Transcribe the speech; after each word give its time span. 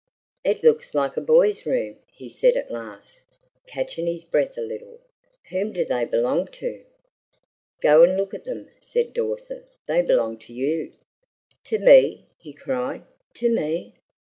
"It 0.43 0.63
looks 0.63 0.95
like 0.95 1.15
a 1.15 1.21
boy's 1.21 1.63
room," 1.67 1.97
he 2.11 2.27
said 2.27 2.57
at 2.57 2.71
last, 2.71 3.21
catching 3.67 4.07
his 4.07 4.25
breath 4.25 4.57
a 4.57 4.61
little. 4.61 4.99
"Whom 5.49 5.73
do 5.73 5.85
they 5.85 6.05
belong 6.05 6.47
to?" 6.53 6.83
"Go 7.81 8.01
and 8.03 8.17
look 8.17 8.33
at 8.33 8.43
them," 8.45 8.71
said 8.79 9.13
Dawson. 9.13 9.63
"They 9.85 10.01
belong 10.01 10.39
to 10.39 10.53
you!" 10.53 10.93
"To 11.65 11.77
me!" 11.77 12.25
he 12.39 12.51
cried; 12.51 13.03
"to 13.35 13.49
me? 13.53 13.93